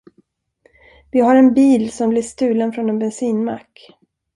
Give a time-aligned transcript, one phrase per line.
[1.11, 3.97] Vi har en bil som blir stulen från en bensinmack.